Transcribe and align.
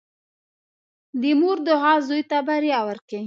•د 1.21 1.23
مور 1.39 1.57
دعا 1.67 1.93
زوی 2.07 2.21
ته 2.29 2.37
بریا 2.47 2.79
ورکوي. 2.89 3.19